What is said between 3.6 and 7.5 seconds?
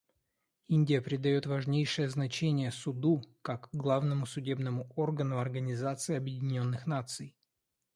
главному судебному органу Организации Объединенных Наций.